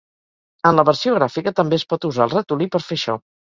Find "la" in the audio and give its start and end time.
0.79-0.85